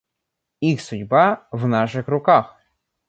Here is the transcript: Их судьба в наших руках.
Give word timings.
Их 0.61 0.81
судьба 0.81 1.47
в 1.51 1.67
наших 1.67 2.07
руках. 2.07 2.57